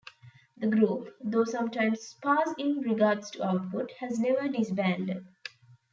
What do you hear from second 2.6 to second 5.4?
regards to output, has never disbanded.